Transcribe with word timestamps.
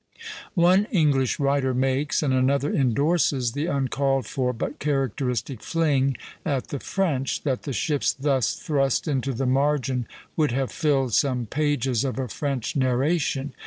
One 0.55 0.85
English 0.89 1.39
writer 1.39 1.75
makes, 1.75 2.23
and 2.23 2.33
another 2.33 2.73
indorses, 2.73 3.51
the 3.51 3.67
uncalled 3.67 4.25
for 4.25 4.51
but 4.51 4.79
characteristic 4.79 5.61
fling 5.61 6.17
at 6.43 6.69
the 6.69 6.79
French, 6.79 7.43
that 7.43 7.61
the 7.61 7.71
ships 7.73 8.11
thus 8.11 8.55
thrust 8.55 9.07
into 9.07 9.31
the 9.31 9.45
margin 9.45 10.07
would 10.35 10.53
have 10.53 10.71
filled 10.71 11.13
some 11.13 11.45
pages 11.45 12.03
of 12.03 12.17
a 12.17 12.27
French 12.27 12.75
narration. 12.75 13.53